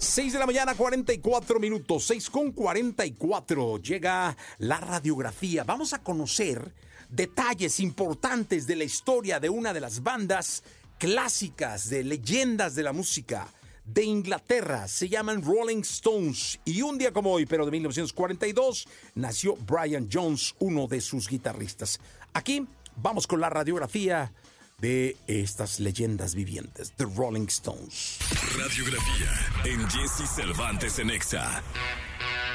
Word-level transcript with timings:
6 0.00 0.32
de 0.32 0.38
la 0.38 0.46
mañana, 0.46 0.74
44 0.74 1.60
minutos, 1.60 2.06
6 2.06 2.30
con 2.30 2.52
44. 2.52 3.76
Llega 3.82 4.34
la 4.56 4.80
radiografía. 4.80 5.62
Vamos 5.62 5.92
a 5.92 6.02
conocer 6.02 6.72
detalles 7.10 7.80
importantes 7.80 8.66
de 8.66 8.76
la 8.76 8.84
historia 8.84 9.38
de 9.38 9.50
una 9.50 9.74
de 9.74 9.80
las 9.80 10.02
bandas 10.02 10.64
clásicas, 10.96 11.90
de 11.90 12.02
leyendas 12.02 12.74
de 12.74 12.82
la 12.82 12.94
música 12.94 13.46
de 13.84 14.04
Inglaterra. 14.04 14.88
Se 14.88 15.06
llaman 15.06 15.44
Rolling 15.44 15.82
Stones. 15.82 16.58
Y 16.64 16.80
un 16.80 16.96
día 16.96 17.12
como 17.12 17.32
hoy, 17.32 17.44
pero 17.44 17.66
de 17.66 17.70
1942, 17.72 18.88
nació 19.16 19.54
Brian 19.56 20.08
Jones, 20.10 20.54
uno 20.60 20.86
de 20.86 21.02
sus 21.02 21.28
guitarristas. 21.28 22.00
Aquí 22.32 22.66
vamos 22.96 23.26
con 23.26 23.38
la 23.38 23.50
radiografía 23.50 24.32
de 24.80 25.16
estas 25.26 25.80
leyendas 25.80 26.34
vivientes, 26.34 26.92
The 26.96 27.06
Rolling 27.16 27.46
Stones. 27.48 28.18
Radiografía 28.56 29.30
en 29.64 29.88
Jesse 29.88 30.28
Cervantes 30.28 30.98
en 30.98 31.10
Exa. 31.10 31.62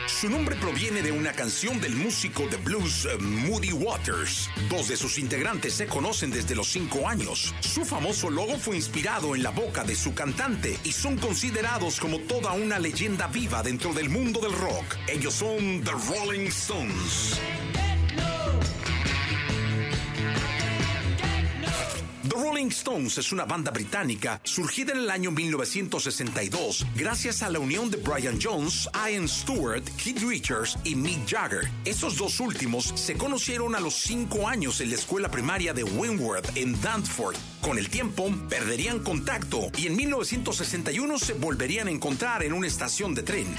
Su 0.07 0.30
nombre 0.30 0.55
proviene 0.55 1.02
de 1.02 1.11
una 1.11 1.31
canción 1.33 1.81
del 1.81 1.95
músico 1.95 2.47
de 2.47 2.57
blues 2.57 3.05
eh, 3.05 3.17
Moody 3.17 3.71
Waters. 3.71 4.49
Dos 4.69 4.88
de 4.88 4.97
sus 4.97 5.17
integrantes 5.17 5.73
se 5.73 5.88
conocen 5.88 6.30
desde 6.30 6.55
los 6.55 6.67
cinco 6.67 7.07
años. 7.07 7.53
Su 7.59 7.83
famoso 7.83 8.30
logo 8.30 8.57
fue 8.57 8.75
inspirado 8.75 9.35
en 9.35 9.41
la 9.41 9.49
boca 9.49 9.83
de 9.83 9.95
su 9.95 10.13
cantante 10.13 10.77
y 10.83 10.91
son 10.91 11.17
considerados 11.17 11.99
como 11.99 12.19
toda 12.19 12.53
una 12.53 12.77
leyenda 12.77 13.27
viva 13.27 13.63
dentro 13.63 13.94
del 13.94 14.09
mundo 14.09 14.39
del 14.39 14.53
rock. 14.53 14.95
Ellos 15.07 15.33
son 15.33 15.83
The 15.83 15.91
Rolling 15.91 16.47
Stones. 16.47 17.39
Rolling 22.65 22.71
Stones 22.71 23.17
es 23.19 23.31
una 23.31 23.45
banda 23.45 23.69
británica 23.69 24.41
surgida 24.43 24.91
en 24.91 24.99
el 24.99 25.11
año 25.11 25.29
1962 25.29 26.88
gracias 26.95 27.43
a 27.43 27.49
la 27.49 27.59
unión 27.59 27.91
de 27.91 27.97
Brian 27.97 28.39
Jones, 28.41 28.89
Ian 28.93 29.27
Stewart, 29.27 29.83
Keith 30.03 30.23
Richards 30.23 30.75
y 30.83 30.95
Mick 30.95 31.27
Jagger. 31.27 31.69
Esos 31.85 32.17
dos 32.17 32.39
últimos 32.39 32.85
se 32.95 33.17
conocieron 33.17 33.75
a 33.75 33.80
los 33.80 33.94
cinco 33.94 34.47
años 34.47 34.81
en 34.81 34.89
la 34.89 34.95
escuela 34.95 35.30
primaria 35.30 35.73
de 35.73 35.83
Wentworth 35.83 36.57
en 36.57 36.81
Danford. 36.81 37.35
Con 37.61 37.77
el 37.77 37.88
tiempo 37.89 38.33
perderían 38.49 39.00
contacto 39.00 39.69
y 39.77 39.85
en 39.85 39.95
1961 39.95 41.19
se 41.19 41.33
volverían 41.33 41.88
a 41.88 41.91
encontrar 41.91 42.41
en 42.41 42.53
una 42.53 42.66
estación 42.66 43.13
de 43.13 43.22
tren. 43.22 43.55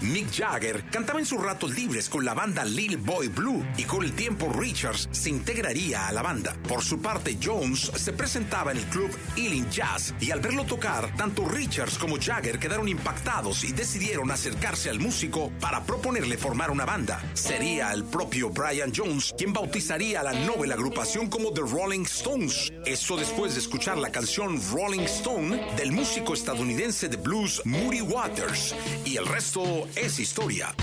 Mick 0.00 0.30
Jagger 0.30 0.84
cantaba 0.90 1.18
en 1.18 1.26
sus 1.26 1.42
ratos 1.42 1.74
libres 1.74 2.08
con 2.08 2.24
la 2.24 2.32
banda 2.32 2.64
Little 2.64 2.98
Boy 2.98 3.28
Blue 3.28 3.64
y 3.76 3.82
con 3.82 4.04
el 4.04 4.12
tiempo 4.12 4.48
Richards 4.52 5.08
se 5.10 5.30
integraría 5.30 6.06
a 6.06 6.12
la 6.12 6.22
banda. 6.22 6.54
Por 6.68 6.84
su 6.84 7.00
parte, 7.00 7.36
Jones 7.42 7.90
se 7.96 8.12
presentaba 8.12 8.70
en 8.70 8.78
el 8.78 8.84
club 8.84 9.10
Ealing 9.36 9.68
Jazz 9.70 10.14
y 10.20 10.30
al 10.30 10.40
verlo 10.40 10.64
tocar, 10.64 11.12
tanto 11.16 11.48
Richards 11.48 11.98
como 11.98 12.16
Jagger 12.20 12.60
quedaron 12.60 12.88
impactados 12.88 13.64
y 13.64 13.72
decidieron 13.72 14.30
acercarse 14.30 14.88
al 14.88 15.00
músico 15.00 15.50
para 15.60 15.82
proponerle 15.84 16.38
formar 16.38 16.70
una 16.70 16.84
banda. 16.84 17.20
Sería 17.34 17.92
el 17.92 18.04
propio 18.04 18.50
Brian 18.50 18.92
Jones 18.94 19.34
quien 19.36 19.52
bautizaría 19.52 20.20
a 20.20 20.24
la 20.24 20.32
novela 20.32 20.74
agrupación 20.74 21.28
como 21.28 21.52
The 21.52 21.62
Rolling 21.62 22.04
Stones. 22.04 22.72
Eso 22.86 23.16
después 23.16 23.54
de 23.54 23.60
escuchar 23.60 23.98
la 23.98 24.10
canción 24.12 24.60
Rolling 24.72 25.06
Stone 25.06 25.74
del 25.76 25.90
músico 25.90 26.34
estadounidense 26.34 27.08
de 27.08 27.16
blues 27.16 27.60
Moody 27.64 28.00
Waters. 28.00 28.76
Y 29.04 29.16
el 29.16 29.26
resto 29.26 29.87
es 29.96 30.18
historia. 30.18 30.74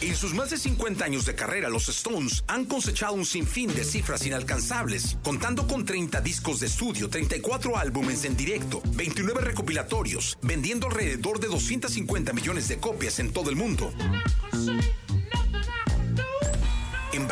En 0.00 0.16
sus 0.16 0.32
más 0.32 0.50
de 0.50 0.56
50 0.56 1.04
años 1.04 1.26
de 1.26 1.34
carrera, 1.34 1.68
los 1.68 1.88
Stones 1.88 2.44
han 2.46 2.64
cosechado 2.64 3.14
un 3.14 3.26
sinfín 3.26 3.74
de 3.74 3.84
cifras 3.84 4.24
inalcanzables, 4.26 5.18
contando 5.22 5.66
con 5.66 5.84
30 5.84 6.20
discos 6.20 6.60
de 6.60 6.66
estudio, 6.66 7.10
34 7.10 7.76
álbumes 7.76 8.24
en 8.24 8.36
directo, 8.36 8.80
29 8.92 9.40
recopilatorios, 9.40 10.38
vendiendo 10.40 10.86
alrededor 10.86 11.40
de 11.40 11.48
250 11.48 12.32
millones 12.32 12.68
de 12.68 12.78
copias 12.78 13.18
en 13.18 13.32
todo 13.32 13.50
el 13.50 13.56
mundo. 13.56 13.92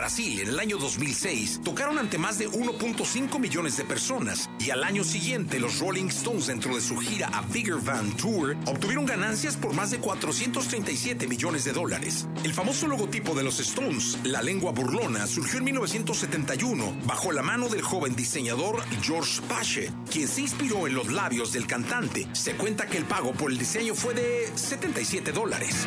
Brasil, 0.07 0.39
en 0.39 0.51
el 0.51 0.61
año 0.61 0.77
2006, 0.77 1.63
tocaron 1.65 1.99
ante 1.99 2.17
más 2.17 2.39
de 2.39 2.49
1.5 2.49 3.41
millones 3.41 3.77
de 3.77 3.83
personas 3.83 4.49
y 4.61 4.71
al 4.71 4.85
año 4.85 5.03
siguiente 5.03 5.59
los 5.59 5.81
Rolling 5.81 6.07
Stones 6.07 6.47
dentro 6.47 6.77
de 6.77 6.81
su 6.81 6.97
gira 6.99 7.27
A 7.33 7.43
Bigger 7.43 7.81
Van 7.81 8.17
Tour 8.17 8.57
obtuvieron 8.67 9.05
ganancias 9.05 9.57
por 9.57 9.75
más 9.75 9.91
de 9.91 9.99
437 9.99 11.27
millones 11.27 11.65
de 11.65 11.73
dólares. 11.73 12.29
El 12.45 12.55
famoso 12.55 12.87
logotipo 12.87 13.35
de 13.35 13.43
los 13.43 13.59
Stones, 13.59 14.17
la 14.23 14.43
lengua 14.43 14.71
burlona, 14.71 15.27
surgió 15.27 15.59
en 15.59 15.65
1971 15.65 16.99
bajo 17.05 17.33
la 17.33 17.43
mano 17.43 17.69
del 17.69 17.83
joven 17.83 18.15
diseñador 18.15 18.85
George 19.03 19.43
Pache, 19.49 19.91
quien 20.09 20.29
se 20.29 20.43
inspiró 20.43 20.87
en 20.87 20.95
los 20.95 21.11
labios 21.11 21.53
del 21.53 21.67
cantante. 21.67 22.29
Se 22.31 22.55
cuenta 22.55 22.87
que 22.87 22.99
el 22.99 23.07
pago 23.07 23.33
por 23.33 23.51
el 23.51 23.59
diseño 23.59 23.97
fue 23.97 24.15
de 24.15 24.53
77 24.55 25.33
dólares. 25.33 25.85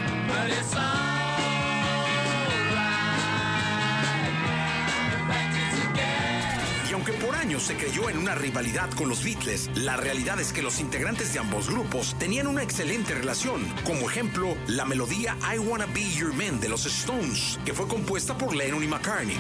Se 7.57 7.75
creyó 7.75 8.09
en 8.09 8.17
una 8.17 8.35
rivalidad 8.35 8.91
con 8.91 9.09
los 9.09 9.23
Beatles, 9.23 9.71
la 9.73 9.97
realidad 9.97 10.39
es 10.39 10.53
que 10.53 10.61
los 10.61 10.79
integrantes 10.79 11.33
de 11.33 11.39
ambos 11.39 11.69
grupos 11.69 12.15
tenían 12.19 12.45
una 12.45 12.61
excelente 12.61 13.15
relación. 13.15 13.65
Como 13.85 14.09
ejemplo, 14.09 14.55
la 14.67 14.85
melodía 14.85 15.35
I 15.51 15.57
Wanna 15.57 15.87
Be 15.87 16.07
Your 16.11 16.33
Man 16.33 16.59
de 16.59 16.69
los 16.69 16.85
Stones, 16.85 17.57
que 17.65 17.73
fue 17.73 17.87
compuesta 17.87 18.37
por 18.37 18.55
Lennon 18.55 18.83
y 18.83 18.87
McCartney. 18.87 19.37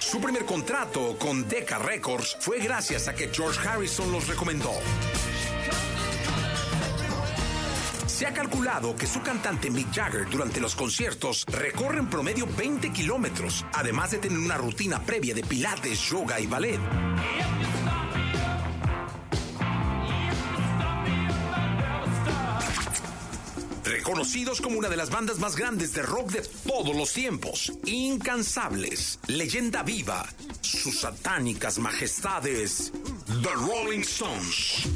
Su 0.00 0.20
primer 0.20 0.44
contrato 0.44 1.16
con 1.18 1.46
Decca 1.46 1.78
Records 1.78 2.36
fue 2.40 2.58
gracias 2.58 3.06
a 3.06 3.14
que 3.14 3.28
George 3.32 3.60
Harrison 3.68 4.10
los 4.10 4.26
recomendó. 4.26 4.72
Se 8.16 8.24
ha 8.24 8.32
calculado 8.32 8.96
que 8.96 9.06
su 9.06 9.20
cantante 9.20 9.70
Mick 9.70 9.92
Jagger 9.92 10.26
durante 10.30 10.58
los 10.58 10.74
conciertos 10.74 11.44
recorre 11.48 11.98
en 11.98 12.08
promedio 12.08 12.46
20 12.46 12.90
kilómetros, 12.90 13.66
además 13.74 14.12
de 14.12 14.16
tener 14.16 14.38
una 14.38 14.56
rutina 14.56 15.04
previa 15.04 15.34
de 15.34 15.42
pilates, 15.42 16.00
yoga 16.00 16.40
y 16.40 16.46
ballet. 16.46 16.80
Reconocidos 23.84 24.62
como 24.62 24.78
una 24.78 24.88
de 24.88 24.96
las 24.96 25.10
bandas 25.10 25.38
más 25.38 25.54
grandes 25.54 25.92
de 25.92 26.00
rock 26.00 26.30
de 26.30 26.42
todos 26.66 26.96
los 26.96 27.12
tiempos, 27.12 27.70
incansables, 27.84 29.18
leyenda 29.26 29.82
viva, 29.82 30.26
sus 30.62 31.00
satánicas 31.00 31.78
majestades, 31.78 32.92
The 33.42 33.52
Rolling 33.52 34.00
Stones. 34.00 34.88